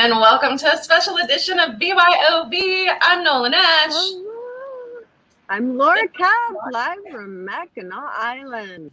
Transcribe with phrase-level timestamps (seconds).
[0.00, 2.88] Morning and welcome to a special edition of BYOB.
[3.02, 3.90] I'm Nola Nash.
[3.90, 5.02] Hello.
[5.50, 8.92] I'm Laura Kemp, live from Mackinac Island.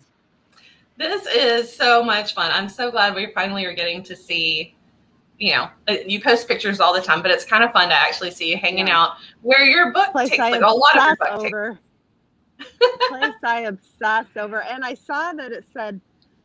[0.97, 2.51] This is so much fun.
[2.51, 4.75] I'm so glad we finally are getting to see.
[5.39, 7.95] You know, uh, you post pictures all the time, but it's kind of fun to
[7.95, 9.01] actually see you hanging Yeah.
[9.01, 9.11] out
[9.43, 11.79] where your book Place takes I like a lot of your book over.
[13.07, 14.61] Place I obsess over.
[14.63, 16.01] And I saw that it said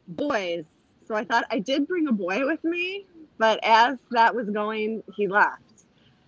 [0.06, 0.66] boys.
[1.04, 3.06] So I thought I did bring a boy with me,
[3.42, 5.62] but as that was going, he left.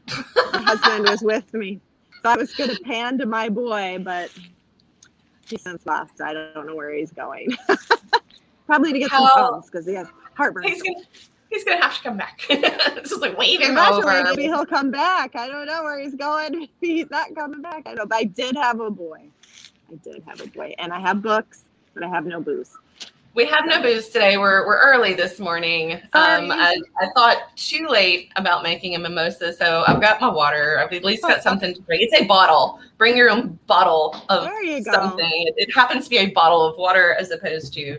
[0.08, 1.80] My husband was with me.
[2.24, 4.32] So I was going to pan to my boy, but
[5.46, 6.20] he since left.
[6.20, 7.56] I don't know where he's going.
[8.66, 10.64] Probably to get some How- phones because he has heartburn.
[10.64, 11.04] He's gonna
[11.50, 12.40] he's gonna have to come back.
[12.48, 14.24] this is like waving Eventually, over.
[14.24, 15.36] maybe he'll come back.
[15.36, 16.68] I don't know where he's going.
[16.80, 17.84] He's not coming back.
[17.86, 19.22] I know, but I did have a boy.
[19.88, 22.76] I did have a boy, and I have books, but I have no booze.
[23.34, 24.38] We have no booze today.
[24.38, 25.94] We're we're early this morning.
[26.12, 30.78] Um, I, I thought too late about making a mimosa, so I've got my water.
[30.78, 32.02] I've at least got something to drink.
[32.04, 32.78] It's a bottle.
[32.96, 34.92] Bring your own bottle of There you go.
[34.92, 35.28] something.
[35.48, 37.98] It, it happens to be a bottle of water as opposed to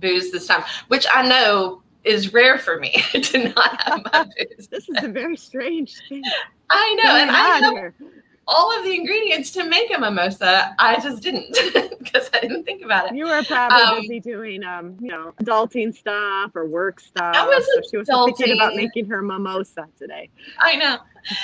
[0.00, 4.66] booze this time, which I know is rare for me to not have my booze.
[4.66, 6.24] This is a very strange thing.
[6.70, 7.94] I know, and I here.
[8.52, 10.74] All of the ingredients to make a mimosa.
[10.78, 11.52] I just didn't
[11.98, 13.14] because I didn't think about it.
[13.14, 17.34] You were probably Um, busy doing, um, you know, adulting stuff or work stuff.
[17.34, 20.28] I was so she was thinking about making her mimosa today.
[20.58, 20.98] I know.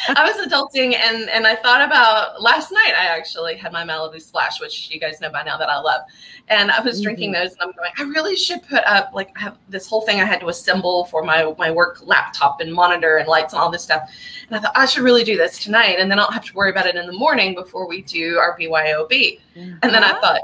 [0.09, 2.95] I was adulting and and I thought about last night.
[2.99, 6.03] I actually had my Malibu Splash, which you guys know by now that I love,
[6.49, 7.91] and I was drinking those, and I'm going.
[7.97, 11.05] I really should put up like I have this whole thing I had to assemble
[11.05, 14.11] for my my work laptop and monitor and lights and all this stuff,
[14.49, 16.71] and I thought I should really do this tonight, and then I'll have to worry
[16.71, 19.41] about it in the morning before we do our BYOB.
[19.55, 20.21] And then I Uh-huh.
[20.21, 20.41] thought,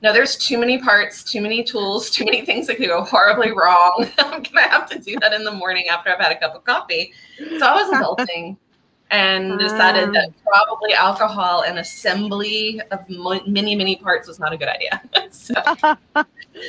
[0.00, 3.50] no, there's too many parts, too many tools, too many things that could go horribly
[3.50, 4.08] wrong.
[4.18, 6.64] I'm gonna have to do that in the morning after I've had a cup of
[6.64, 7.12] coffee.
[7.58, 7.90] So I was
[8.28, 8.56] adulting
[9.10, 14.68] and decided that probably alcohol and assembly of many, many parts was not a good
[14.68, 15.00] idea.
[15.30, 15.54] so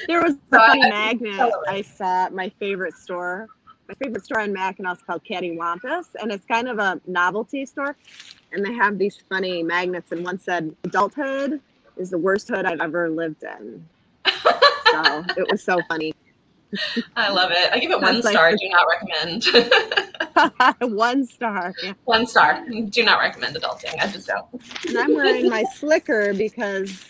[0.07, 3.47] there was a funny magnet I saw at my favorite store.
[3.87, 7.95] My favorite store in Mackinac is called Cattywampus, and it's kind of a novelty store.
[8.51, 11.61] And they have these funny magnets, and one said, "Adulthood
[11.97, 13.85] is the worst hood I've ever lived in."
[14.25, 16.13] So it was so funny.
[17.15, 17.71] I love it.
[17.71, 18.51] I give it one like star.
[18.51, 19.45] Do not recommend.
[20.97, 21.73] one star.
[21.83, 21.93] Yeah.
[22.05, 22.63] one star.
[22.67, 23.95] Do not recommend adulting.
[23.99, 24.45] I just don't.
[24.87, 27.05] And I'm wearing my slicker because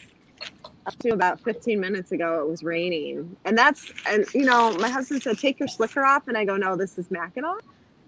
[0.85, 3.35] up to about 15 minutes ago it was raining.
[3.45, 6.27] And that's, and you know, my husband said, take your slicker off.
[6.27, 7.61] And I go, no, this is Mackinac.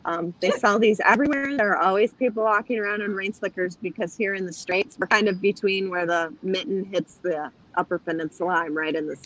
[0.06, 1.56] Um, they sell these everywhere.
[1.58, 5.08] There are always people walking around in rain slickers because here in the Straits, we're
[5.08, 8.54] kind of between where the mitten hits the upper peninsula.
[8.54, 9.22] I'm right in this,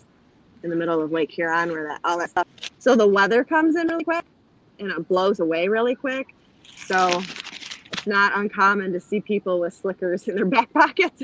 [0.63, 2.47] in the middle of Lake Huron where that, all that stuff.
[2.80, 4.25] So the weather comes in really quick
[4.80, 6.36] and it blows away really quick.
[6.75, 7.22] So
[7.92, 11.24] it's not uncommon to see people with slickers in their back pockets.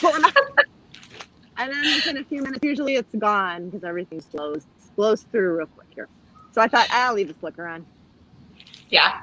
[0.00, 0.22] Pulling
[1.58, 5.66] and then within a few minutes, usually it's gone because everything blows blows through real
[5.66, 6.08] quick here.
[6.52, 7.84] So I thought I'll leave the slicker on.
[8.90, 9.20] Yeah.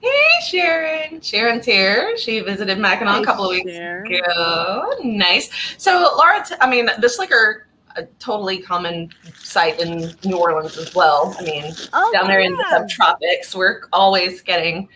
[0.00, 1.20] Hey, Sharon.
[1.20, 2.16] Sharon's here.
[2.16, 4.12] She visited Mackinac a couple of weeks Sharon.
[4.12, 4.90] ago.
[5.04, 5.48] Nice.
[5.78, 11.36] So, Laura, I mean, the slicker, a totally common sight in New Orleans as well.
[11.38, 12.78] I mean, Oh, down there in the yeah.
[12.86, 14.88] subtropics, we're always getting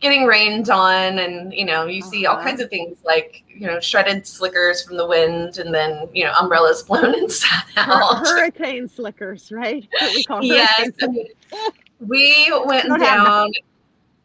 [0.00, 2.44] getting rained on and you know you see all Uh-huh.
[2.44, 6.32] kinds of things like you know shredded slickers from the wind and then you know
[6.38, 9.88] umbrellas blown inside out hurricane slickers, right?
[9.98, 11.26] What we call yes I mean,
[12.00, 13.50] we went down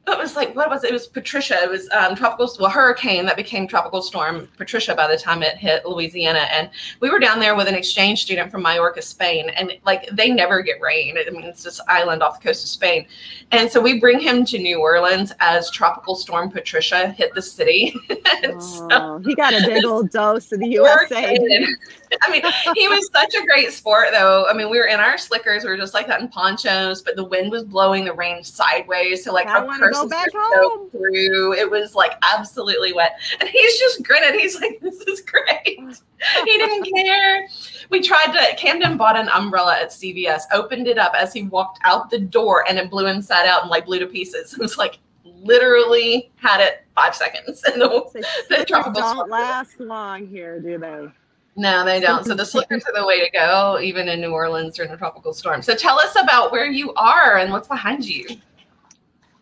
[0.07, 0.89] it was like what was it?
[0.89, 1.55] It was Patricia.
[1.63, 5.57] It was um, tropical well hurricane that became tropical storm Patricia by the time it
[5.57, 6.69] hit Louisiana, and
[7.01, 10.61] we were down there with an exchange student from Mallorca, Spain, and like they never
[10.63, 11.17] get rain.
[11.17, 13.05] I mean, it's this island off the coast of Spain,
[13.51, 17.93] and so we bring him to New Orleans as tropical storm Patricia hit the city.
[18.43, 21.35] And so- Oh, he got a big old dose of the USA.
[21.35, 22.41] I mean,
[22.75, 24.45] he was such a great sport, though.
[24.47, 27.15] I mean, we were in our slickers, we were just like that in ponchos, but
[27.15, 30.89] the wind was blowing the rain sideways, so like our wanna go back home.
[30.89, 31.53] through.
[31.53, 34.39] It was like absolutely wet, and he's just grinning.
[34.39, 35.77] He's like, "This is great."
[36.45, 37.47] he didn't care.
[37.89, 38.55] We tried to.
[38.55, 42.65] Camden bought an umbrella at CVS, opened it up as he walked out the door,
[42.67, 44.53] and it blew inside out and like blew to pieces.
[44.61, 50.27] It was like literally had it five seconds, and the The tropical don't last long
[50.27, 51.07] here, do they?
[51.55, 52.25] No, they don't.
[52.25, 55.33] So the slickers are the way to go, even in New Orleans during a tropical
[55.33, 55.61] storm.
[55.61, 58.25] So tell us about where you are and what's behind you.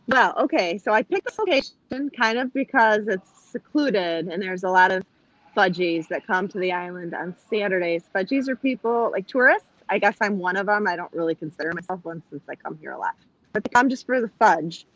[0.09, 0.79] Well, okay.
[0.79, 5.03] So I picked this location kind of because it's secluded and there's a lot of
[5.57, 8.03] fudgies that come to the island on Saturdays.
[8.15, 9.67] Fudgies are people like tourists.
[9.89, 10.87] I guess I'm one of them.
[10.87, 13.15] I don't really consider myself one since I come here a lot.
[13.53, 14.87] but they come just for the fudge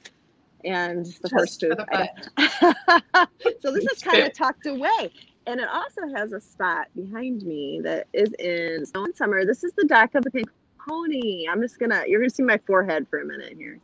[0.65, 1.77] and the Just horse poop.
[1.77, 2.09] the
[3.62, 5.12] so this is kind of tucked away.
[5.48, 9.45] And it also has a spot behind me that is in snow and summer.
[9.45, 10.50] This is the deck of the pink
[10.88, 11.48] pony.
[11.50, 13.80] I'm just gonna you're gonna see my forehead for a minute here.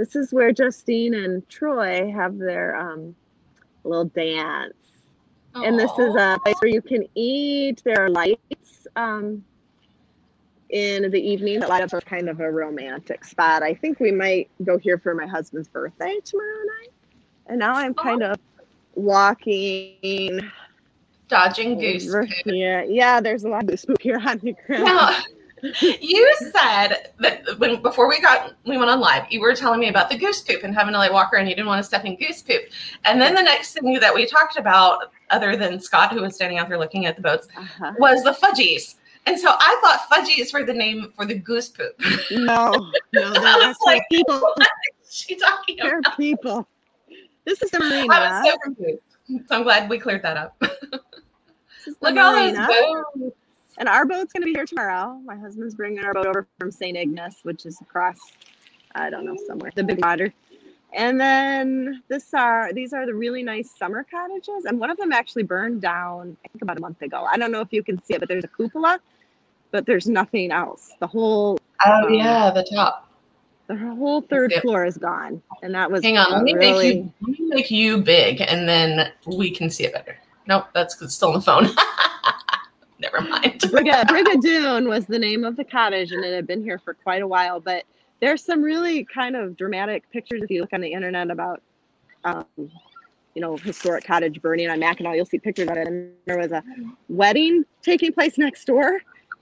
[0.00, 3.14] This is where Justine and Troy have their um
[3.84, 4.72] little dance.
[5.54, 7.82] And this is a place where you can eat.
[7.84, 9.44] There are lights um,
[10.70, 13.62] in the evening that light up a kind of a romantic spot.
[13.62, 16.92] I think we might go here for my husband's birthday tomorrow night.
[17.48, 18.38] And now I'm kind of
[18.94, 20.50] walking.
[21.28, 22.26] dodging goose poop.
[22.46, 22.86] here.
[22.88, 24.84] Yeah, there's a lot of goose poop here on the ground.
[24.84, 25.18] Now,
[25.82, 29.88] you said that when before we got we went on live, you were telling me
[29.88, 31.46] about the goose poop and having to like walk around.
[31.48, 32.62] You didn't want to step in goose poop.
[33.04, 36.58] And then the next thing that we talked about, other than Scott who was standing
[36.58, 37.92] out there looking at the boats, Uh-huh.
[37.98, 38.96] was the fudgies.
[39.26, 41.92] And so I thought fudgies were the name for the goose poop.
[42.30, 44.54] No, no, they're I was like, people.
[45.10, 46.16] She talking They're about?
[46.16, 46.68] people.
[47.44, 48.08] This is the I marina.
[48.08, 49.02] was so confused.
[49.48, 50.56] So I'm glad we cleared that up.
[50.60, 50.70] This
[51.86, 53.32] is the Look at all those marina.
[53.80, 55.18] And our boat's going to be here tomorrow.
[55.24, 56.98] My husband's bringing our boat over from St.
[56.98, 58.18] Ignace, which is across,
[58.94, 60.34] I don't know, somewhere, the big water.
[60.92, 65.12] And then this are these are the really nice summer cottages, and one of them
[65.12, 66.36] actually burned down.
[66.44, 67.26] I think about a month ago.
[67.30, 68.98] I don't know if you can see it, but there's a cupola,
[69.70, 70.92] but there's nothing else.
[71.00, 73.08] The whole Oh Um, yeah, the top.
[73.68, 76.94] the whole third floor is gone, and that was Hang on, let me really make
[76.96, 80.18] you let me make you big, and then we can see it better.
[80.48, 81.68] Nope, that's still on the phone.
[83.12, 83.60] Never mind.
[83.60, 87.22] Briga, Brigadoon was the name of the cottage, and it had been here for quite
[87.22, 87.60] a while.
[87.60, 87.84] But
[88.20, 91.62] there's some really kind of dramatic pictures if you look on the internet about,
[92.24, 95.16] um, you know, historic cottage burning on Mackinac.
[95.16, 95.86] You'll see pictures of it.
[95.86, 96.62] And there was a
[97.08, 98.94] wedding taking place next door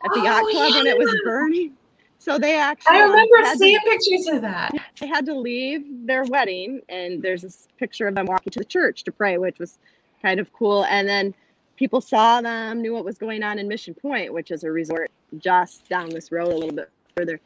[0.04, 1.72] at the yacht Oh, club, and it was burning.
[2.20, 4.72] So they actually I remember had to- seeing pictures of that.
[5.00, 8.64] they had to leave their wedding and there's this picture of them walking to the
[8.64, 9.78] church to pray which was
[10.20, 11.32] kind of cool and then
[11.78, 15.10] people saw them knew what was going on in mission point which is a resort
[15.38, 17.40] just down this road a little bit further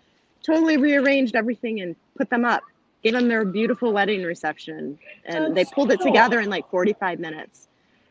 [0.45, 2.63] totally rearranged everything and put them up
[3.05, 6.07] gave them their beautiful wedding reception and they That's pulled it cool.
[6.07, 7.69] together in like 45 minutes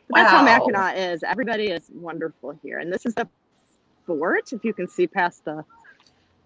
[0.08, 0.44] But that's how Wow.
[0.44, 3.28] mackinac is everybody is wonderful here and this is the
[4.08, 5.66] fort if you can see past the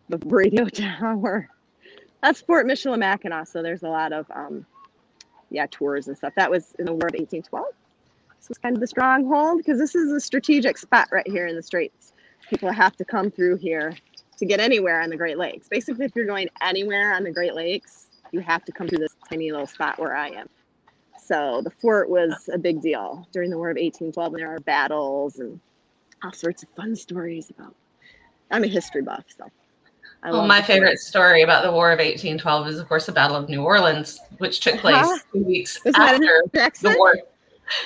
[0.09, 1.49] the radio tower
[2.21, 3.47] that's Fort Michilimackinac.
[3.47, 4.65] So there's a lot of um,
[5.51, 6.33] yeah tours and stuff.
[6.35, 7.65] That was in the War of 1812.
[8.45, 11.55] This was kind of the stronghold because this is a strategic spot right here in
[11.55, 12.13] the Straits.
[12.47, 13.97] People have to come through here
[14.37, 15.67] to get anywhere on the Great Lakes.
[15.67, 19.15] Basically, if you're going anywhere on the Great Lakes, you have to come through this
[19.27, 20.47] tiny little spot where I am.
[21.19, 24.33] So the fort was a big deal during the War of 1812.
[24.33, 25.59] And there are battles and
[26.23, 27.73] all sorts of fun stories about.
[28.51, 29.49] I'm a history buff, so.
[30.21, 33.37] I Well, my favorite story about the War of 1812 is, of course, the Battle
[33.37, 35.17] of New Orleans, which took place Uh-huh.
[35.33, 37.15] two weeks after the war.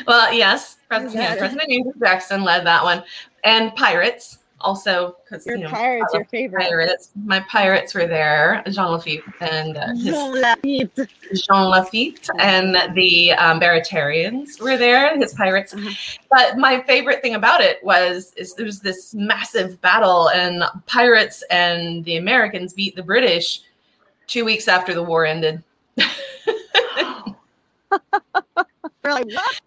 [0.08, 1.36] Well, yes, President, yeah.
[1.36, 3.04] President Andrew Jackson led that one,
[3.44, 6.64] and pirates also because Your you know pirates, your favorite.
[6.64, 7.12] pirates.
[7.24, 11.10] My pirates were there, Jean Lafitte and uh, his Jean Lafitte.
[11.34, 15.74] Jean Lafitte and the um, Baratarians were there, his pirates.
[15.74, 15.90] Uh-huh.
[16.30, 21.44] But my favorite thing about it was is there was this massive battle, and pirates
[21.50, 23.62] and the Americans beat the British
[24.28, 25.64] two weeks after the war ended.
[29.04, 29.62] We're like, what?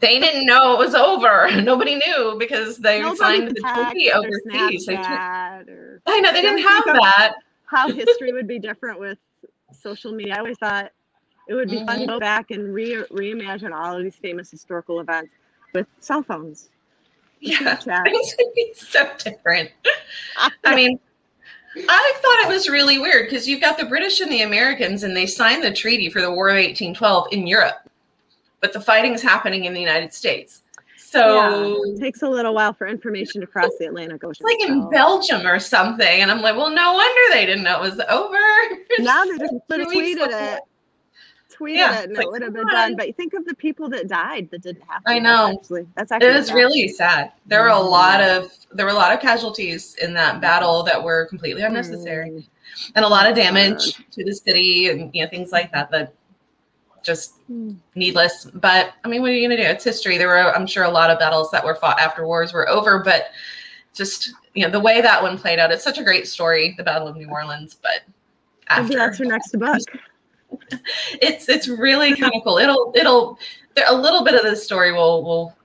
[0.00, 1.48] They didn't know it was over.
[1.62, 3.60] Nobody knew because they Nobody signed the
[3.92, 4.86] treaty overseas.
[4.86, 7.34] They took- or I know they didn't have that.
[7.66, 9.18] how history would be different with
[9.72, 10.34] social media.
[10.34, 10.90] I always thought
[11.48, 12.08] it would be fun to Mhm.
[12.08, 15.30] go back and re- reimagine all of these famous historical events
[15.74, 16.68] with cell phones.
[17.40, 19.70] Yeah, things would be so different.
[20.64, 20.98] I mean,
[21.88, 25.16] I thought it was really weird because you've got the British and the Americans, and
[25.16, 27.87] they signed the treaty for the War of 1812 in Europe,
[28.60, 30.62] but the fighting is happening in the United States.
[30.96, 34.44] So It takes a little while for information to cross the Atlantic it's Ocean.
[34.46, 37.82] like in so- Belgium or something, and I'm like, well, no wonder they didn't know
[37.82, 38.36] it was over.
[38.98, 40.60] Now they just Two could have tweeted it.
[41.58, 42.94] Tweeted Yeah, it and it's it like, would have been done.
[42.96, 45.10] But think of the people that died that didn't have to.
[45.10, 45.56] I know.
[45.58, 47.32] Actually, that's actually It was really sad.
[47.46, 47.90] There were a Mhm.
[47.90, 52.30] lot of there were a lot of casualties in that battle that were completely unnecessary.
[52.30, 52.44] Mm.
[52.96, 56.12] and a lot of damage to the city and you know things like that that
[57.02, 57.76] just Mm.
[57.94, 60.66] needless but i mean what are you going to do it's history there were i'm
[60.66, 63.28] sure a lot of battles that were fought after wars were over but
[63.94, 66.82] just you know the way that one played out it's such a great story the
[66.82, 68.02] battle of new orleans but
[68.70, 69.80] Maybe after that's her next book.
[71.22, 73.38] it's it's really kind of cool it'll it'll
[73.74, 75.56] there, a little bit of the story will will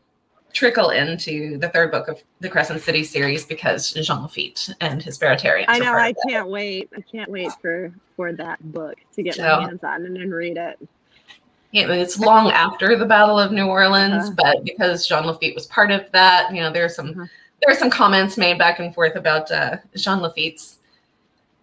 [0.54, 5.18] trickle into the third book of the Crescent City series because Jean Lafitte and his
[5.18, 5.66] Baratarians.
[5.68, 5.94] I know.
[5.94, 6.90] I can't wait.
[6.96, 10.30] I can't wait for for that book to get so, my hands on and then
[10.30, 10.80] read it.
[11.74, 14.36] It's long after the Battle of New Orleans, uh-huh.
[14.38, 17.26] but because Jean Lafitte was part of that, you know, there there's some uh-huh.
[17.62, 20.78] there are some comments made back and forth about uh, Jean Lafitte's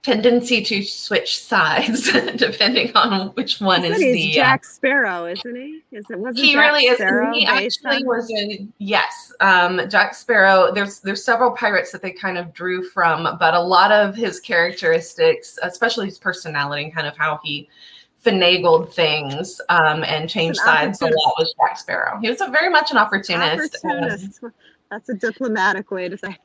[0.02, 5.82] tendency to switch sides depending on which one is the uh, Jack Sparrow, isn't he?
[5.92, 6.98] Is it was he Jack really is?
[7.34, 10.72] He actually was in yes, um, Jack Sparrow.
[10.72, 14.40] There's there's several pirates that they kind of drew from, but a lot of his
[14.40, 17.68] characteristics, especially his personality, and kind of how he
[18.24, 22.18] finagled things um, and changed sides a lot was Jack Sparrow.
[22.20, 23.76] He was a very much an opportunist.
[23.84, 24.44] opportunist.
[24.44, 24.52] Um,
[24.90, 26.36] That's a diplomatic way to say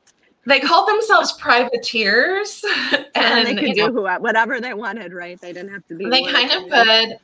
[0.46, 5.52] they called themselves privateers and, and they could do know, whatever they wanted right they
[5.52, 7.18] didn't have to be they kind of could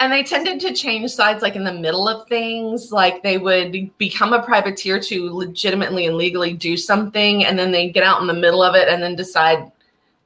[0.00, 3.96] and they tended to change sides like in the middle of things like they would
[3.98, 8.26] become a privateer to legitimately and legally do something and then they get out in
[8.26, 9.70] the middle of it and then decide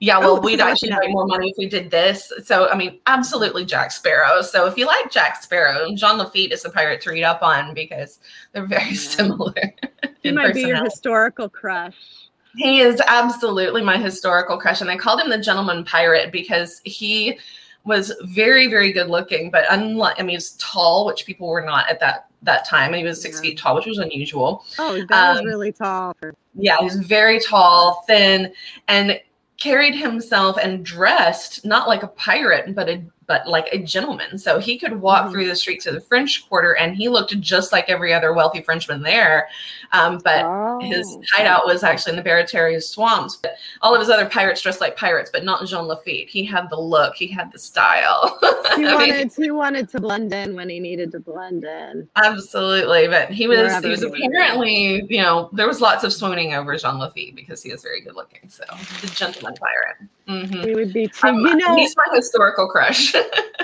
[0.00, 2.98] yeah well oh, we'd actually make more money if we did this so i mean
[3.06, 7.10] absolutely jack sparrow so if you like jack sparrow jean lafitte is a pirate to
[7.10, 8.20] read up on because
[8.52, 8.94] they're very yeah.
[8.94, 9.54] similar
[10.22, 12.26] he might be your historical crush
[12.56, 14.80] he is absolutely my historical crush.
[14.80, 17.38] And I called him the gentleman pirate because he
[17.84, 21.88] was very, very good looking, but unlike, I mean, he's tall, which people were not
[21.88, 22.92] at that that time.
[22.92, 23.42] He was six yeah.
[23.42, 24.64] feet tall, which was unusual.
[24.78, 26.16] Oh, that um, was really tall.
[26.54, 28.52] Yeah, he was very tall, thin,
[28.88, 29.20] and
[29.58, 34.38] carried himself and dressed not like a pirate, but a but like a gentleman.
[34.38, 35.32] So he could walk mm-hmm.
[35.32, 38.60] through the streets of the French Quarter and he looked just like every other wealthy
[38.60, 39.48] Frenchman there.
[39.92, 40.80] Um, but oh.
[40.80, 43.36] his hideout was actually in the Barataria swamps.
[43.36, 46.28] But all of his other pirates dressed like pirates, but not Jean Lafitte.
[46.28, 48.38] He had the look, he had the style.
[48.76, 52.08] he wanted he wanted to blend in when he needed to blend in.
[52.16, 53.08] Absolutely.
[53.08, 56.76] But he was Wherever he was apparently, you know, there was lots of swooning over
[56.76, 58.48] Jean Lafitte because he is very good looking.
[58.48, 58.64] So
[59.00, 60.08] the gentleman pirate.
[60.28, 60.62] Mm-hmm.
[60.62, 61.28] He would be too.
[61.28, 63.14] Um, you know, he's my historical crush.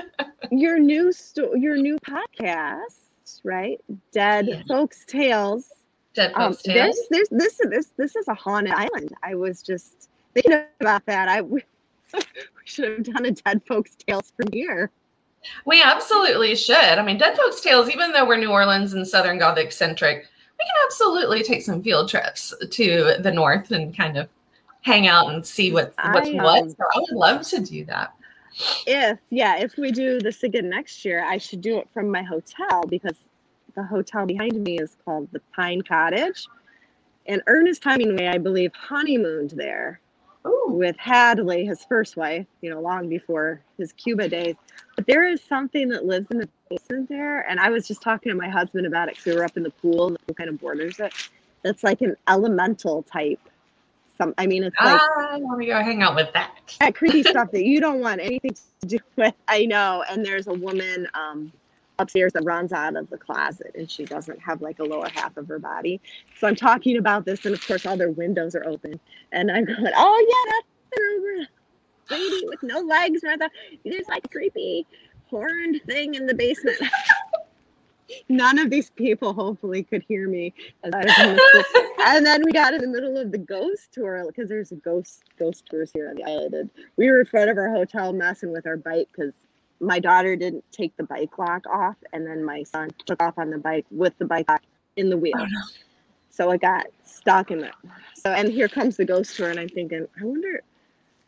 [0.51, 3.81] your new sto- your new podcast, right?
[4.13, 4.63] Dead yeah.
[4.69, 5.71] Folks Tales.
[6.15, 6.99] Dead um, Folks um, Tales.
[7.11, 9.13] There's, there's, this, this, this is a haunted island.
[9.23, 11.29] I was just thinking about that.
[11.29, 11.65] I we,
[12.15, 12.23] we
[12.65, 14.91] should have done a Dead Folks Tales from here.
[15.67, 16.77] We absolutely should.
[16.77, 20.65] I mean, Dead Folks Tales, even though we're New Orleans and Southern Gothic centric, we
[20.65, 24.29] can absolutely take some field trips to the north and kind of
[24.83, 26.71] hang out and see what's what's I, um, what.
[26.71, 28.15] So I would love to do that.
[28.87, 32.23] If yeah, if we do this again next year, I should do it from my
[32.23, 33.17] hotel because
[33.75, 36.47] the hotel behind me is called the Pine Cottage.
[37.27, 40.01] And Ernest Hemingway, I believe, honeymooned there
[40.47, 40.67] Ooh.
[40.69, 44.57] with Hadley, his first wife, you know, long before his Cuba days.
[44.97, 47.49] But there is something that lives in the basement there.
[47.49, 49.63] And I was just talking to my husband about it because we were up in
[49.63, 51.13] the pool and the pool kind of borders it.
[51.65, 53.39] It's like an elemental type
[54.19, 54.35] some.
[54.39, 56.55] I mean, it's like I want to go hang out with that.
[56.81, 59.35] that creepy stuff that you don't want anything to do with.
[59.49, 60.05] I know.
[60.09, 61.53] And there's a woman um,
[61.99, 65.37] upstairs that runs out of the closet, and she doesn't have like a lower half
[65.37, 66.01] of her body.
[66.39, 68.99] So I'm talking about this, and of course, all their windows are open,
[69.33, 71.49] and I'm going, "Oh yeah, that's
[72.11, 73.53] a lady with no legs." And I thought
[73.85, 74.87] there's like a creepy
[75.29, 76.79] horned thing in the basement.
[78.29, 81.65] none of these people hopefully could hear me as I was
[82.07, 85.25] and then we got in the middle of the ghost tour because there's a ghost
[85.39, 86.71] ghost tours here on the island.
[86.97, 89.33] We were in front of our hotel messing with our bike because
[89.81, 93.51] my daughter didn't take the bike lock off, and then my son took off on
[93.51, 94.63] the bike with the bike lock
[94.97, 95.35] in the wheel.
[95.37, 95.61] Oh, no.
[96.31, 97.75] So I got stuck in it.
[98.15, 100.63] So and here comes the ghost tour, and I'm thinking, I wonder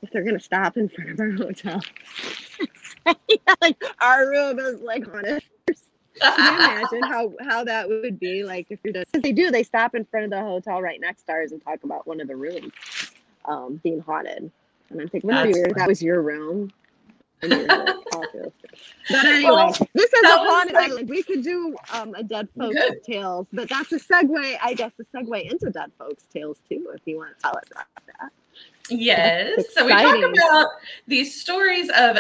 [0.03, 1.83] if they're gonna stop in front of our hotel.
[3.61, 5.43] like our room is like haunted
[6.21, 9.63] can you imagine how how that would be like if you're just they do they
[9.63, 12.29] stop in front of the hotel right next to ours and talk about one of
[12.29, 12.73] the rooms
[13.47, 14.51] um, being haunted
[14.91, 16.71] and i'm thinking well, that was your room
[17.41, 17.51] but
[19.11, 21.11] anyway, well, this is a haunted like, island.
[21.11, 23.05] We could do um, a Dead Folks good.
[23.05, 27.03] Tales, but that's a segue, I guess, a segue into Dead Folks Tales too, if
[27.05, 28.31] you want to tell us about that.
[28.89, 29.65] Yes.
[29.75, 30.69] So we talk about
[31.07, 32.19] these stories of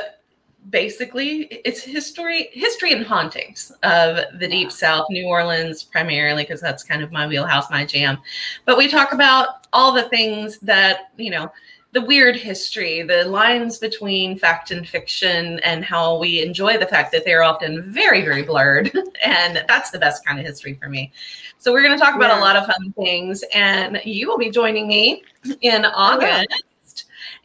[0.71, 6.83] basically it's history history and hauntings of the deep south new orleans primarily because that's
[6.83, 8.19] kind of my wheelhouse my jam.
[8.65, 11.51] But we talk about all the things that you know
[11.93, 17.13] the weird history the lines between fact and fiction and how we enjoy the fact
[17.13, 18.91] that they're often very very blurred
[19.25, 21.13] and that's the best kind of history for me.
[21.59, 22.41] So we're going to talk about yeah.
[22.41, 25.23] a lot of fun things and you will be joining me
[25.61, 26.65] in oh, august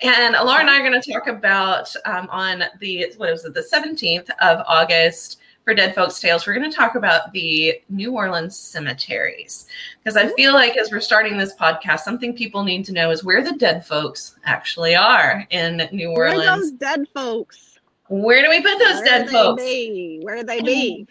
[0.02, 3.54] and Laura and I are going to talk about um, on the what was it,
[3.54, 5.40] the 17th of August
[5.70, 9.68] for Dead Folks Tales, we're going to talk about the New Orleans cemeteries.
[10.04, 13.24] Because I feel like as we're starting this podcast, something people need to know is
[13.24, 16.40] where the dead folks actually are in New Orleans.
[16.40, 17.78] Where are those dead folks?
[18.08, 19.62] Where do we put those Where dead folks?
[19.62, 20.20] Be?
[20.24, 21.08] Where they be?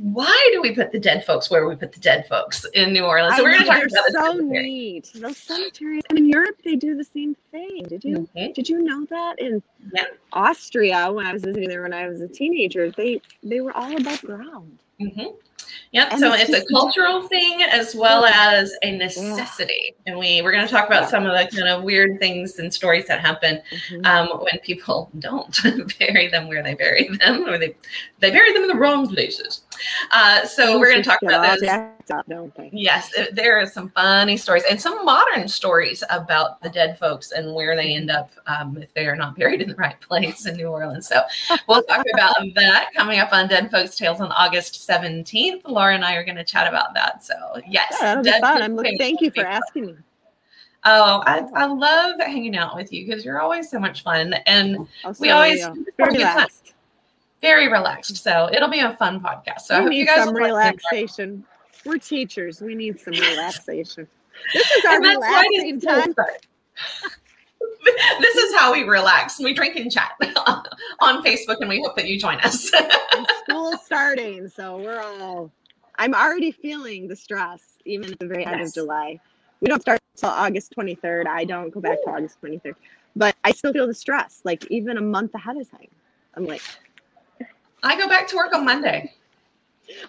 [0.00, 3.04] Why do we put the dead folks where we put the dead folks in New
[3.04, 3.36] Orleans?
[3.36, 4.62] So I we're going to talk about so cemetery.
[4.62, 5.10] neat.
[5.14, 6.02] Those cemeteries.
[6.10, 7.84] In Europe, they do the same thing.
[7.88, 8.28] Did you?
[8.36, 8.54] Mhm.
[8.54, 9.62] Did you know that in
[9.94, 10.04] Yeah.
[10.32, 13.96] Austria, when I was visiting there when I was a teenager, they they were all
[13.96, 14.78] above ground.
[15.00, 15.34] Mhm.
[15.92, 16.08] Yep.
[16.12, 20.66] And so it's a cultural thing as well as a necessity, and we we're going
[20.66, 21.08] to talk about Yeah.
[21.08, 23.60] some of the kind of weird things and stories that happen
[24.04, 25.58] um, when people don't
[25.98, 27.74] bury them where they bury them, or they
[28.20, 29.62] they bury them in the wrong places.
[30.12, 31.68] Uh, so we're going to talk about those.
[31.68, 32.26] up?
[32.72, 37.30] Yes, it- there are some funny stories and some modern stories about the dead folks
[37.32, 40.46] and where they end up um, if they are not buried in the right place
[40.46, 41.06] in New Orleans.
[41.06, 41.22] So
[41.68, 45.62] we'll talk about that coming up on Dead Folks Tales on August 17th.
[45.66, 47.24] Laura and I are going to chat about that.
[47.24, 47.34] So,
[47.68, 47.96] yes.
[48.00, 48.42] Yeah, Dead.
[48.42, 48.98] I'm looking.
[48.98, 49.94] Thank you for asking me.
[50.84, 54.88] Oh, I, I love hanging out with you because you're always so much fun and
[55.18, 56.46] we always yeah, have a good time.
[57.40, 58.16] Very relaxed.
[58.16, 59.60] So it'll be a fun podcast.
[59.62, 61.44] So I we hope you guys some relaxation.
[61.84, 62.60] We're teachers.
[62.60, 64.06] We need some relaxation.
[64.52, 66.14] This is our And that's why relaxing time.
[68.20, 69.38] this is how we relax.
[69.38, 70.12] We drink and chat
[71.00, 72.70] on Facebook, and we hope that you join us.
[73.48, 75.50] school starting, so we're all.
[75.98, 78.68] I'm already feeling the stress, even at the very end Yes.
[78.68, 79.20] of July.
[79.60, 81.26] We don't start until August 23rd.
[81.26, 82.74] I don't go back to August 23rd,
[83.16, 85.88] but I still feel the stress, like even a month ahead of time.
[86.34, 86.62] I'm like,
[87.82, 89.12] I go back to work on Monday.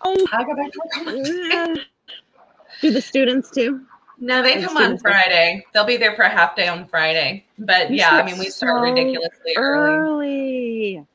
[0.03, 1.81] oh, I go back to work on Monday.
[2.81, 3.81] do the students too?
[4.19, 5.65] No, they The come on Friday.
[5.73, 7.45] They'll be there for a half day on Friday.
[7.57, 10.95] But You yeah, I mean, we start so ridiculously early.
[10.97, 11.05] Early.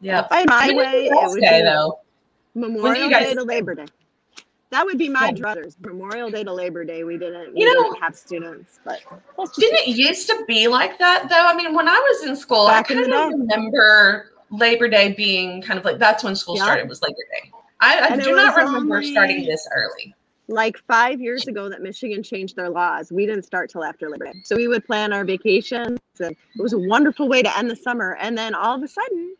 [0.00, 0.28] Yep.
[0.30, 2.00] By my way, it would day, be though.
[2.54, 3.86] Memorial guys- Day to Labor Day.
[4.70, 5.32] That would be my Yeah.
[5.32, 5.76] druthers.
[5.80, 7.04] Memorial Day to Labor Day.
[7.04, 7.56] We didn't.
[7.56, 9.00] You know- didn't have students, but
[9.56, 11.46] Didn't it used to be like that though?
[11.46, 15.62] I mean, when I was in school, Back I kind of remember Labor Day being
[15.62, 16.64] kind of like that's when school Yeah.
[16.64, 17.50] started was Labor Day.
[17.80, 20.14] I, I do not remember starting this early.
[20.48, 23.10] like five years ago that Michigan changed their laws.
[23.10, 24.32] We didn't start till after Labor Day.
[24.44, 27.76] So we would plan our vacations and it was a wonderful way to end the
[27.76, 28.16] summer.
[28.20, 29.34] And then all of a sudden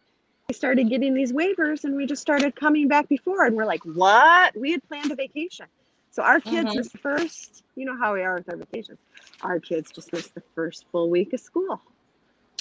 [0.49, 3.85] we started getting these waivers and we just started coming back before and we're like,
[3.85, 4.57] what?
[4.57, 5.67] We had planned a vacation.
[6.11, 6.77] So our kids Mhm.
[6.77, 8.99] missed the first, you know how we are with our vacations.
[9.43, 11.81] Our kids just missed the first full week of school.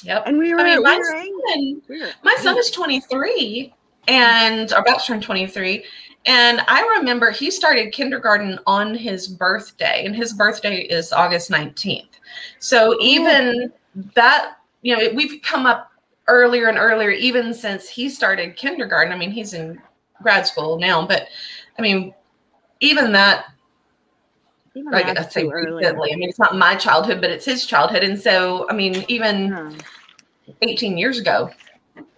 [0.04, 0.24] Yep.
[0.26, 3.74] And we were, I mean, we my were son, We were my son is 23
[4.08, 5.84] and about to turn 23.
[6.26, 12.10] And I remember he started kindergarten on his birthday, and his birthday is August 19th.
[12.60, 12.98] So oh.
[13.02, 13.72] even
[14.16, 15.92] that, you know, we've come up
[16.28, 19.12] earlier and earlier, even since he started kindergarten.
[19.12, 19.82] I mean, he's in
[20.22, 21.28] grad school now, but
[21.80, 22.14] I mean,
[22.80, 23.46] even that
[24.76, 26.14] like I say recently.
[26.14, 28.04] I mean, it's not my childhood, but it's his childhood.
[28.04, 29.72] And so, I mean, even Yeah.
[30.62, 31.50] 18 years ago,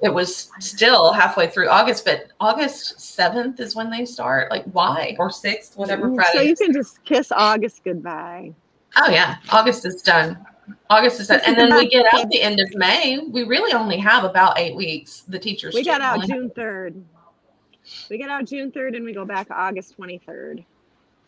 [0.02, 4.52] it was still halfway through August, but August 7th is when they start.
[4.52, 5.16] Like, why?
[5.20, 6.32] Or 6th, whatever Mm, Friday.
[6.34, 8.54] So you can just kiss August goodbye.
[8.98, 9.38] oh, yeah.
[9.50, 10.38] August is done.
[10.90, 11.42] August is done.
[11.46, 13.20] And then we get out the end of May.
[13.20, 15.22] We really only have about eight weeks.
[15.28, 15.74] The teachers.
[15.74, 17.04] We got out June third.
[18.10, 20.64] We get out June third, and we go back August twenty third.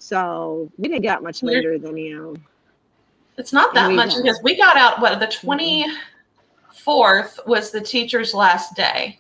[0.05, 2.35] So we didn't get out much later than you.
[3.39, 8.35] It's not that much got- because we got out, what, the 24th was the teacher's
[8.35, 9.19] last day.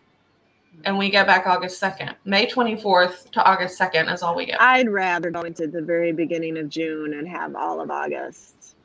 [0.83, 2.13] And we get back August 2nd.
[2.25, 4.61] May 24th to August 2nd is all we get.
[4.61, 8.75] I'd rather go into the very beginning of June and have all of August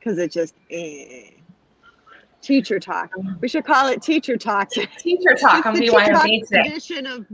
[0.00, 1.30] because it just eh.
[2.42, 3.12] teacher talk.
[3.40, 4.70] We should call it teacher talk.
[4.70, 7.24] Teacher talk on The teacher talk BYOB edition of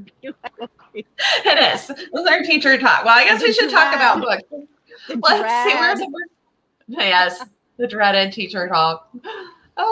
[1.45, 1.87] It is.
[1.89, 3.05] This is our teacher talk.
[3.05, 4.43] Well, I guess we should talk about books.
[5.09, 6.09] the Let's see where dread.
[6.89, 7.45] the Yes,
[7.79, 9.09] the dreaded teacher talk.
[9.77, 9.83] Uh,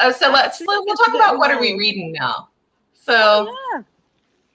[0.00, 2.48] uh, so let's we'll talk about what are we reading now.
[2.94, 3.82] So Yeah.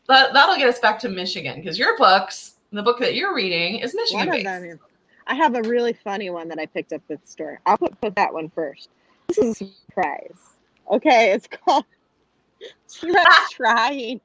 [0.07, 3.79] that that'll get us back to Michigan because your books, the book that you're reading,
[3.79, 4.79] is Michigan based.
[5.27, 7.59] I have a really funny one that I picked up at the store.
[7.67, 8.89] I'll put, put that one first.
[9.27, 10.33] This is a surprise.
[10.89, 11.85] Okay, it's called
[13.51, 14.21] Trying.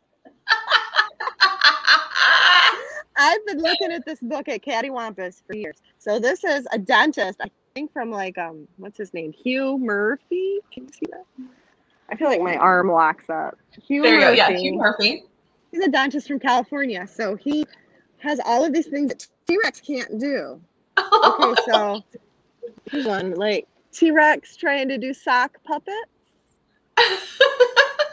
[3.17, 5.77] I've been looking at this book at Cattywampus for years.
[5.99, 9.33] So this is a dentist, I think from like um what's his name?
[9.33, 10.61] Hugh Murphy.
[10.73, 11.25] Can you see that?
[12.09, 13.59] I feel like my arm locks up.
[13.87, 14.31] Hugh there you go.
[14.31, 15.25] Yeah, Hugh Murphy.
[15.71, 17.07] He's a dentist from California.
[17.07, 17.67] So he
[18.19, 20.61] has all of these things that T-Rex can't do.
[20.99, 22.03] Okay, so
[22.91, 25.95] here's one like T-Rex trying to do sock puppet.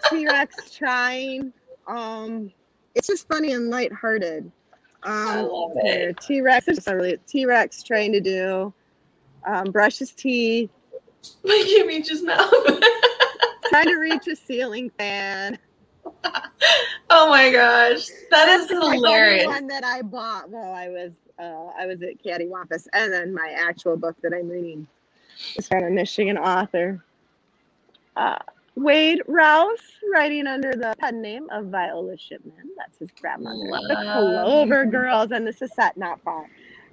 [0.09, 1.53] T-Rex trying
[1.87, 2.51] um
[2.95, 4.51] it's just funny and lighthearted.
[5.03, 6.19] I Um, love it.
[6.21, 8.73] T Rex is really T Rex trying to do
[9.45, 10.69] um, brush his teeth,
[11.43, 12.37] My Kimmy just now.
[13.69, 15.57] trying to reach a ceiling fan.
[17.09, 19.45] oh my gosh, that is That's hilarious.
[19.47, 23.55] one that I bought while I was uh, I was at Cattywampus, and then my
[23.57, 24.85] actual book that I'm reading
[25.55, 27.03] is from a Michigan author,
[28.15, 28.37] uh,
[28.75, 29.79] Wade Rouse,
[30.11, 32.71] writing under the pen name of Viola Shipman.
[32.77, 33.69] That's his grandmother.
[33.87, 36.47] The Clover Girls, and this is set not far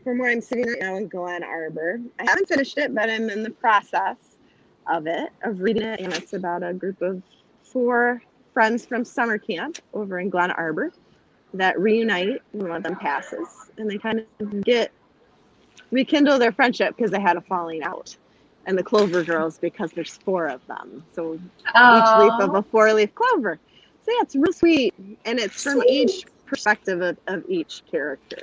[0.05, 2.01] from where I'm sitting right now in Glen Arbor.
[2.19, 4.17] I haven't finished it, but I'm in the process
[4.87, 7.23] of it, of reading it, and it's about a group of
[7.63, 10.93] four friends from summer camp over in Glen Arbor
[11.55, 14.91] that reunite when one of them passes, and they kind of get
[15.91, 18.17] rekindle their friendship because they had a falling out.
[18.69, 21.41] And the Clover Girls because there's four of them, so each
[21.73, 23.59] leaf of a four leaf clover.
[24.05, 25.91] So yeah, it's real sweet, and it's from Sweet.
[26.11, 28.39] each perspective of, of each character.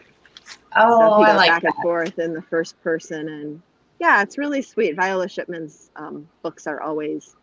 [0.75, 1.75] Oh, so I like back that.
[1.75, 3.61] and forth in the first person, and
[3.99, 4.95] yeah, it's really sweet.
[4.95, 7.35] Viola Shipman's um, books are always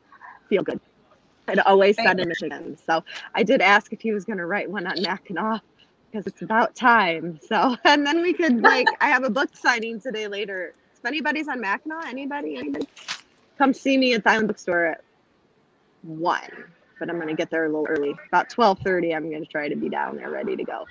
[0.48, 0.80] feel good.
[1.48, 2.76] It always set in Michigan.
[2.76, 5.62] So I did ask if he was going to write one on Mackinac
[6.10, 7.40] because it's about time.
[7.46, 10.74] So and then we could like I have a book signing today later.
[11.02, 12.86] If anybody's on Mackinac, anybody, anybody,
[13.58, 15.04] come see me at the Island Bookstore at
[16.02, 16.48] one.
[17.00, 18.14] But I'm going to get there a little early.
[18.28, 20.86] About twelve thirty, I'm going to try to be down there ready to go.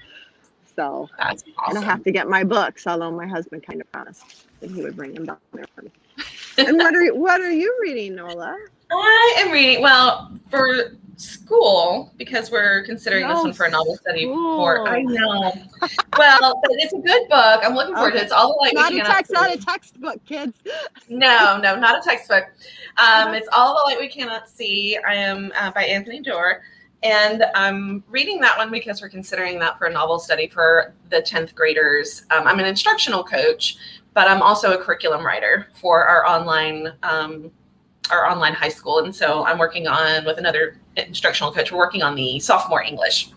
[0.76, 1.78] So That's and.
[1.78, 4.98] I have to get my books, although my husband kind of promised that he would
[4.98, 5.92] bring them down there for me.
[6.58, 8.58] and what are you, what are you reading, Nola?
[8.92, 14.24] I am reading well for school because we're considering this one for a novel study
[14.24, 14.58] school.
[14.58, 14.88] for.
[14.88, 15.54] I know.
[16.18, 17.62] well, but it's a good book.
[17.64, 18.24] I'm looking forward to it.
[18.24, 19.34] It's all the light Not we a cannot text, see.
[19.34, 20.58] not a textbook, kids.
[21.10, 22.46] No, no, not a textbook.
[22.98, 23.28] Uh-huh.
[23.30, 24.98] Um, it's all the light we cannot see.
[25.08, 26.62] I am uh, by Anthony Doerr,
[27.04, 31.22] and I'm reading that one because we're considering that for a novel study for the
[31.22, 32.26] tenth graders.
[32.32, 33.78] Um, I'm an instructional coach,
[34.14, 37.52] but I'm also a curriculum writer for our online um,
[38.10, 41.72] our online high school, and so I'm working on with another instructional coach.
[41.72, 43.30] We're working on the sophomore English.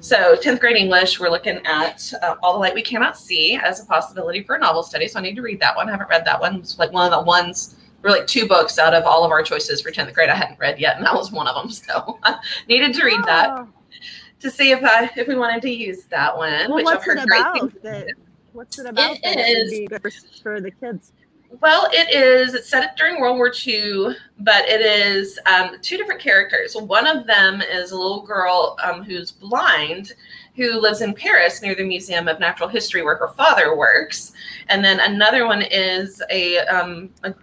[0.00, 3.82] So 10th grade English, we're looking at uh, All the Light We Cannot See as
[3.82, 5.08] a possibility for a novel study.
[5.08, 5.88] So I need to read that one.
[5.88, 6.56] I haven't read that one.
[6.56, 9.42] It's like one of the ones, we're like two books out of all of our
[9.42, 11.70] choices for 10th grade I hadn't read yet, and that was one of them.
[11.70, 12.36] So I
[12.68, 13.68] needed to read that Oh,
[14.40, 17.08] to see if I if we wanted to use that one, Well, which I've what's
[17.08, 17.72] it heard great things.
[17.82, 18.08] That,
[18.52, 19.16] what's it about?
[19.16, 20.10] It that would be good for,
[20.42, 21.12] for the kids.
[21.58, 22.54] Well, it is.
[22.54, 26.76] It's set during World War II, but it is um, two different characters.
[26.76, 30.12] One of them is a little girl um, who's blind,
[30.54, 34.32] who lives in Paris near the Museum of Natural History, where her father works.
[34.68, 37.34] And then another one is a, um, a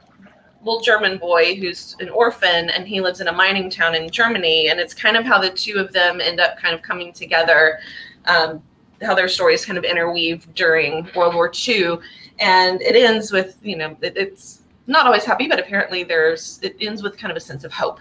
[0.63, 4.69] little German boy who's an orphan, and he lives in a mining town in Germany.
[4.69, 7.79] And it's kind of how the two of them end up kind of coming together.
[8.23, 8.63] Um,
[9.01, 11.97] how their stories kind of interweave during World War II
[12.39, 16.75] and it ends with you know it, it's not always happy but apparently there's it
[16.81, 17.99] ends with kind of a sense of hope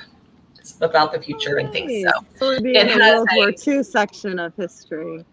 [0.58, 2.04] it's about the future and things.
[2.04, 5.24] So So It has World a- War II section of history.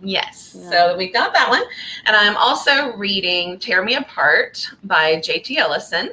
[0.00, 0.56] yes.
[0.58, 0.70] Yeah.
[0.70, 1.62] so we got that one.
[2.06, 6.10] And i'm also reading tear me apart by jt ellison.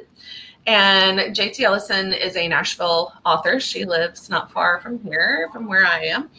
[0.68, 3.58] And jt ellison is a nashville author.
[3.58, 6.30] She lives not far from here from where i am.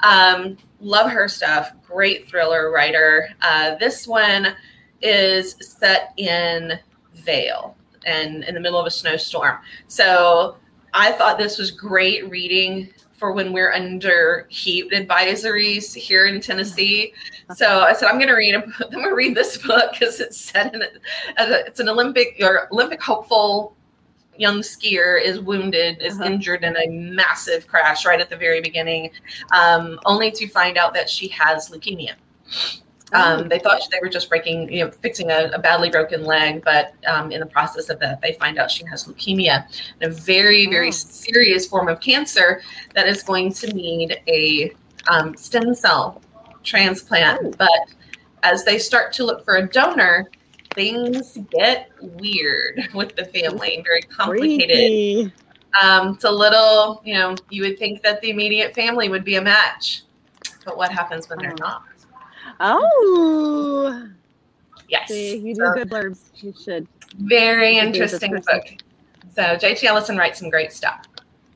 [0.00, 1.72] Um, love her stuff.
[1.86, 3.30] Great thriller writer.
[3.40, 4.54] Uh, this one
[5.02, 6.78] is set in
[7.14, 9.58] Vail and in the middle of a snowstorm.
[9.88, 10.56] So
[10.94, 17.12] I thought this was great reading for when we're under heat advisories here in Tennessee.
[17.54, 18.54] So I said I'm going to read.
[18.54, 20.82] I'm going to read this book because it's set in.
[20.82, 20.86] A,
[21.66, 23.76] it's an Olympic or Olympic hopeful
[24.36, 26.26] young skier is wounded, is Uh-huh.
[26.30, 29.10] injured in a massive crash right at the very beginning,
[29.52, 32.12] um, only to find out that she has leukemia.
[33.14, 36.62] Um, they thought they were just breaking, you know, fixing a, a badly broken leg,
[36.62, 39.64] but um, in the process of that, they find out she has leukemia,
[40.02, 40.90] a very, very Oh.
[40.90, 42.60] serious form of cancer
[42.94, 44.72] that is going to need a
[45.10, 46.20] um, stem cell
[46.64, 47.40] transplant.
[47.42, 47.52] Oh.
[47.56, 47.70] But
[48.42, 50.30] as they start to look for a donor,
[50.74, 55.32] things get weird with the family, very complicated.
[55.82, 59.36] Um, it's a little, you know, you would think that the immediate family would be
[59.36, 60.02] a match,
[60.66, 61.64] but what happens when they're Oh.
[61.64, 61.82] not?
[62.60, 64.08] Oh,
[64.88, 65.08] Yes.
[65.08, 66.18] see, you do So- good blurbs.
[66.36, 66.86] You should.
[67.16, 68.82] Very You could be this interesting book.
[69.34, 71.04] So JT Ellison writes some great stuff.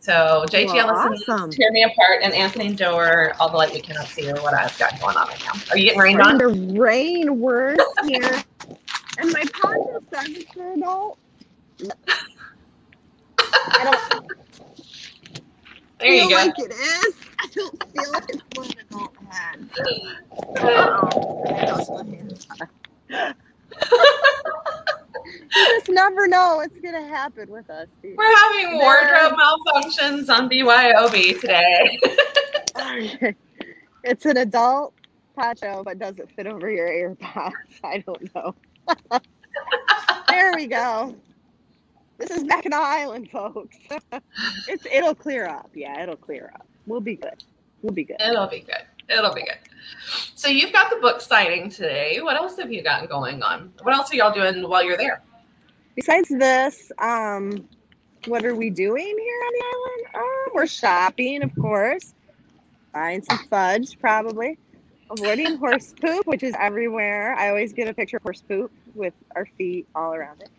[0.00, 1.50] So JT Well, Ellison, awesome.
[1.50, 4.76] Tear Me Apart, and Anthony Doerr, All the Light We Cannot See, are what I've
[4.78, 5.52] got going on right now.
[5.70, 6.38] Are you getting rained on?
[6.40, 8.42] To rain words here.
[9.18, 11.18] And my podcast says it's for adult.
[13.74, 14.26] I don't
[16.00, 16.34] There you feel go.
[16.36, 17.14] like it is.
[17.38, 19.56] I don't feel like it's for an adult man.
[19.61, 20.12] Oh, you
[25.50, 27.88] just never know what's gonna happen with us.
[28.02, 28.16] Dude.
[28.16, 31.98] We're having wardrobe malfunctions on BYOB today.
[34.04, 34.94] it's an adult
[35.36, 37.52] poncho, but does it fit over your earpods?
[37.84, 38.54] I don't know.
[40.28, 41.14] there we go.
[42.18, 43.76] This is Mackinac Island, folks.
[44.68, 45.70] it's it'll clear up.
[45.74, 46.66] Yeah, it'll clear up.
[46.86, 47.42] We'll be good.
[47.82, 48.20] We'll be good.
[48.20, 48.84] It'll be good.
[49.08, 49.58] It'll be good.
[50.34, 52.20] So you've got the book signing today.
[52.20, 53.72] What else have you got going on?
[53.82, 55.22] What else are y'all doing while you're there?
[55.94, 57.68] Besides this, um,
[58.26, 60.06] what are we doing here on the island?
[60.14, 62.14] Oh, we're shopping, of course.
[62.92, 64.58] Buying some fudge, probably.
[65.10, 67.34] Avoiding horse poop, which is everywhere.
[67.34, 70.50] I always get a picture of horse poop with our feet all around it.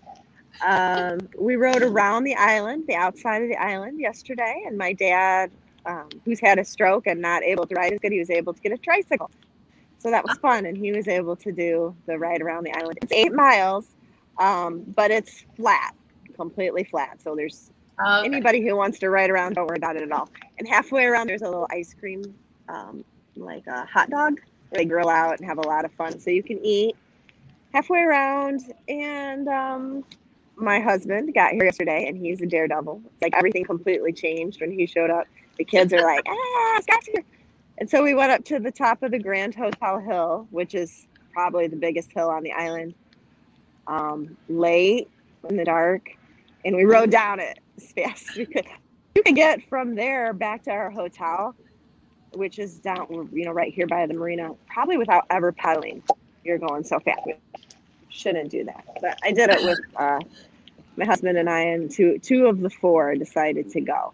[0.65, 5.51] Um, we rode around the island, the outside of the island yesterday, and my dad,
[5.85, 8.53] um, who's had a stroke and not able to ride as good, he was able
[8.53, 9.29] to get a tricycle.
[9.99, 12.99] So that was fun, and he was able to do the ride around the island.
[13.01, 13.87] It's eight miles,
[14.37, 15.95] um, but it's flat,
[16.35, 17.21] completely flat.
[17.21, 18.25] So there's okay.
[18.25, 20.29] anybody who wants to ride around, don't worry about it at all.
[20.59, 22.35] And halfway around, there's a little ice cream,
[22.67, 23.05] um,
[23.37, 24.41] like a hot dog.
[24.71, 26.97] They grill out and have a lot of fun, so you can eat
[27.73, 28.73] halfway around.
[28.89, 30.03] And um,
[30.55, 33.01] my husband got here yesterday, and he's a daredevil.
[33.05, 35.27] It's like everything completely changed when he showed up.
[35.57, 37.23] The kids are like, ah, Scott's here.
[37.77, 41.07] And so we went up to the top of the Grand Hotel Hill, which is
[41.31, 42.93] probably the biggest hill on the island,
[43.87, 45.09] um, late
[45.49, 46.09] in the dark,
[46.63, 48.65] and we rode down it as fast as we could.
[49.15, 51.55] You could get from there back to our hotel,
[52.33, 56.01] which is down, you know, right here by the marina, probably without ever pedaling.
[56.43, 57.21] You're going so fast.
[57.25, 57.35] We
[58.09, 60.19] shouldn't do that, but I did it with uh,
[60.95, 64.13] my husband and I, and two two of the four decided to go.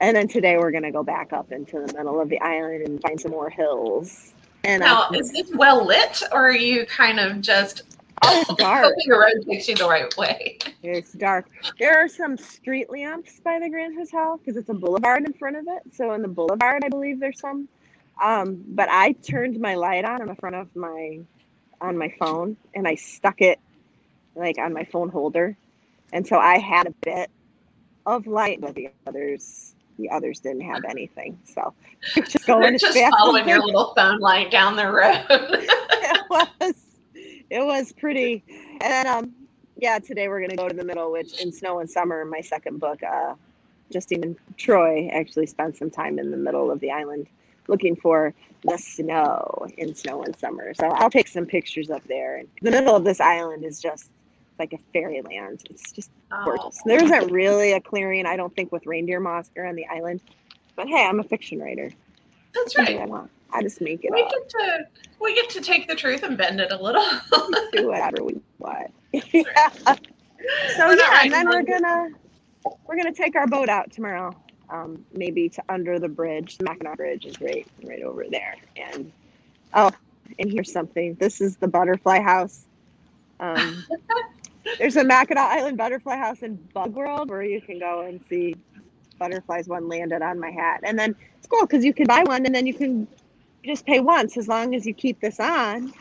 [0.00, 3.00] And then today we're gonna go back up into the middle of the island and
[3.02, 4.32] find some more hills.
[4.64, 7.82] And now, is this well lit, or are you kind of just
[8.22, 8.84] Oh, it's dark.
[8.84, 10.58] Hoping your road takes you the right way.
[10.82, 11.46] It's dark.
[11.78, 15.56] There are some street lamps by the Grand Hotel because it's a boulevard in front
[15.56, 15.82] of it.
[15.94, 17.68] So in the boulevard, I believe there's some.
[18.22, 21.20] Um, but I turned my light on in the front of my
[21.80, 23.60] on my phone and I stuck it
[24.34, 25.56] like on my phone holder,
[26.12, 27.30] and so I had a bit
[28.06, 31.38] of light, but the others the others didn't have anything.
[31.44, 31.74] So
[32.14, 35.24] just going just following your little phone light down the road.
[35.30, 36.74] it was
[37.14, 38.44] it was pretty.
[38.80, 39.34] And um,
[39.76, 42.80] yeah, today we're gonna go to the middle, which in Snow and Summer, my second
[42.80, 43.34] book, uh,
[43.92, 47.26] Justine and Troy actually spent some time in the middle of the island
[47.68, 48.34] looking for
[48.64, 50.72] the snow in Snow and Summer.
[50.74, 52.42] So I'll take some pictures up there.
[52.62, 54.10] The middle of this island is just
[54.58, 55.62] like a fairyland.
[55.70, 56.10] It's just
[56.44, 56.80] gorgeous.
[56.80, 56.82] Oh.
[56.86, 60.20] There isn't really a clearing, I don't think, with reindeer moss around the island.
[60.76, 61.90] But hey, I'm a fiction writer.
[62.54, 63.00] That's right.
[63.52, 64.30] I just make it we up.
[64.30, 64.86] Get to,
[65.20, 67.04] we get to take the truth and bend it a little.
[67.72, 68.92] do whatever we want.
[69.12, 69.70] yeah.
[70.76, 72.10] So we're yeah, and then we're gonna
[72.86, 74.32] we're gonna take our boat out tomorrow.
[74.70, 76.58] Um, maybe to under the bridge.
[76.58, 78.54] The Mackinac Bridge is right right over there.
[78.76, 79.10] And
[79.74, 79.90] oh,
[80.38, 81.14] and here's something.
[81.14, 82.66] This is the butterfly house.
[83.40, 83.84] Um,
[84.78, 88.54] there's a Mackinac Island butterfly house in Bug World where you can go and see
[89.18, 89.68] butterflies.
[89.68, 92.54] One landed on my hat, and then it's cool because you can buy one and
[92.54, 93.08] then you can
[93.64, 94.36] just pay once.
[94.36, 95.92] As long as you keep this on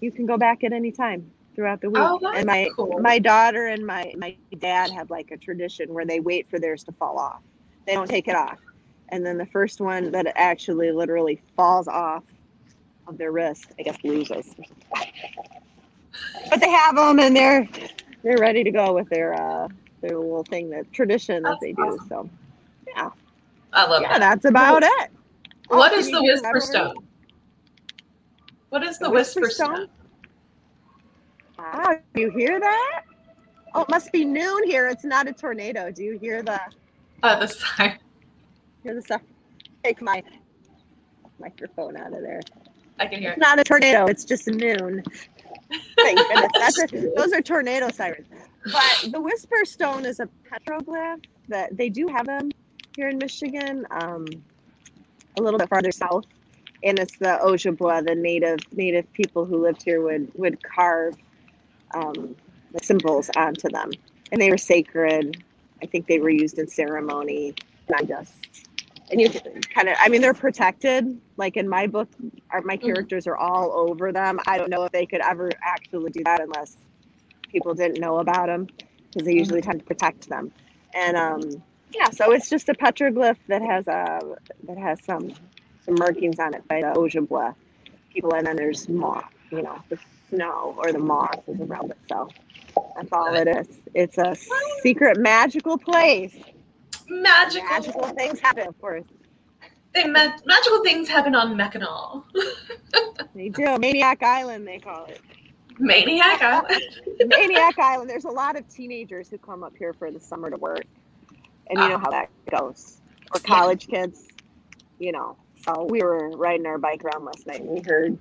[0.00, 2.02] you can go back at any time throughout the week.
[2.02, 2.98] Oh, and my cool.
[3.00, 6.84] my daughter and my my dad have like a tradition where they wait for theirs
[6.84, 7.40] to fall off.
[7.86, 8.58] They don't take it off.
[9.08, 12.24] And then the first one that actually literally falls off
[13.06, 14.54] of their wrist i guess loses.
[16.50, 17.68] But they have them and they're
[18.26, 19.68] they're ready to go with their uh
[20.00, 22.28] their little thing that tradition that that's they do so
[22.86, 23.10] yeah
[23.72, 24.20] i love yeah that.
[24.20, 24.90] that's about cool.
[25.00, 25.10] it
[25.68, 26.94] what oh, is the whisper stone
[28.70, 29.76] what is the, the whisper, whisper stone?
[29.76, 29.88] stone?
[31.58, 33.02] Ah, do you hear that?
[33.74, 34.88] Oh, it must be noon here.
[34.88, 35.90] It's not a tornado.
[35.90, 36.60] Do you hear the?
[37.22, 37.98] Uh, the siren.
[38.82, 39.22] Hear the siren?
[39.82, 40.22] Take my
[41.38, 42.40] microphone out of there.
[42.98, 43.40] I can hear it's it.
[43.40, 44.06] Not a tornado.
[44.06, 45.02] It's just noon.
[45.96, 46.78] Thank goodness.
[46.92, 48.26] A, those are tornado sirens.
[48.64, 52.50] But the whisper stone is a petroglyph that they do have them
[52.96, 53.86] here in Michigan.
[53.90, 54.26] Um,
[55.38, 56.24] a little bit farther south
[56.82, 61.16] and it's the Ojibwa, the native native people who lived here would would carve
[61.94, 62.36] um,
[62.72, 63.90] the symbols onto them,
[64.32, 65.42] and they were sacred.
[65.82, 67.54] I think they were used in ceremony,
[67.90, 68.32] not just.
[69.10, 69.30] And you
[69.74, 71.20] kind of, I mean, they're protected.
[71.36, 72.84] Like in my book, my mm-hmm.
[72.84, 74.40] characters are all over them.
[74.46, 76.76] I don't know if they could ever actually do that unless
[77.52, 78.66] people didn't know about them,
[79.08, 79.70] because they usually mm-hmm.
[79.70, 80.50] tend to protect them.
[80.94, 81.62] And um,
[81.94, 84.20] yeah, so it's just a petroglyph that has a
[84.64, 85.32] that has some
[85.84, 87.54] some markings on it by the Ojibwa
[88.12, 89.98] people, and then there's moss, you know, the
[90.30, 91.98] snow or the moss is around it.
[92.08, 92.28] So
[92.96, 93.68] that's all it is.
[93.94, 94.36] It's a
[94.82, 96.34] secret magical place.
[97.08, 97.68] Magical.
[97.68, 99.04] Magical things happen, of course.
[99.94, 102.22] They ma- magical things happen on Mackinac.
[103.34, 103.78] They do.
[103.78, 105.20] Maniac Island, they call it.
[105.78, 106.82] Maniac Island.
[107.26, 108.08] Maniac Island.
[108.08, 110.84] There's a lot of teenagers who come up here for the summer to work,
[111.68, 113.00] and you know how that goes.
[113.34, 114.26] Or college kids,
[114.98, 115.36] you know.
[115.66, 118.18] So we were riding our bike around last night, and we heard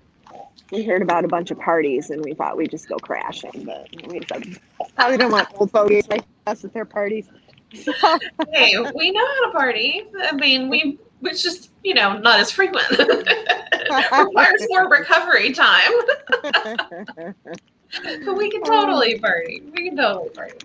[0.72, 3.88] we heard about a bunch of parties, and we thought we'd just go crashing, but
[4.08, 4.60] we said
[4.96, 7.30] probably don't want old fogies like us at their parties.
[8.54, 10.06] Hey, we know how to party.
[10.22, 12.88] I mean, we it's just you know not as frequent.
[13.90, 15.92] Requires more recovery time,
[18.26, 19.64] but we can totally um, party.
[19.74, 20.58] We can totally party.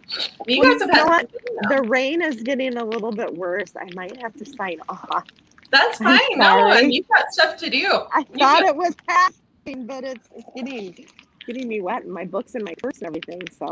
[0.47, 1.29] You Well, guys have had
[1.69, 3.73] the rain is getting a little bit worse.
[3.77, 5.25] I might have to sign off.
[5.71, 6.19] that's fine.
[6.37, 7.87] No, and you've got stuff to do.
[8.13, 11.07] I You thought it was passing, but it's, it's getting
[11.47, 13.41] getting me wet and my books and my purse and everything.
[13.59, 13.67] So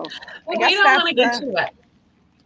[0.47, 1.75] Well, guess we don't want to get the- too wet.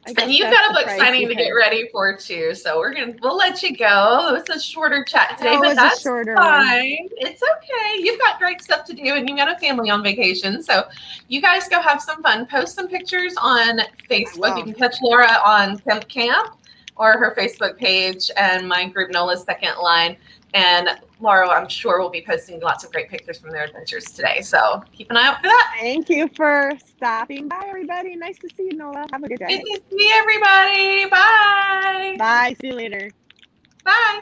[0.05, 2.55] And you've got a book signing to get ready for too.
[2.55, 4.29] So we're gonna we'll let you go.
[4.31, 6.43] It was a shorter chat today, it but that's shorter one.
[6.43, 7.09] fine.
[7.19, 8.03] It's okay.
[8.03, 10.61] You've got great stuff to do and you've got a family on vacation.
[10.63, 10.89] So
[11.29, 12.47] you guys go have some fun.
[12.47, 14.59] Post some pictures on Facebook.
[14.59, 16.57] You can catch Laura on Kemp Camp
[16.97, 20.17] or her Facebook page and my group Nola's second line.
[20.55, 20.89] And
[21.21, 24.41] Laura, I'm sure, will be posting lots of great pictures from their adventures today.
[24.43, 25.77] So keep an eye out for that.
[25.81, 28.17] Thank you for stopping by, everybody.
[28.17, 29.07] Nice to see you, Nola.
[29.13, 29.63] Have a good day.
[29.63, 31.07] Good to see everybody.
[31.07, 32.17] Bye.
[32.19, 32.57] Bye.
[32.61, 33.11] See you later.
[33.85, 34.21] Bye.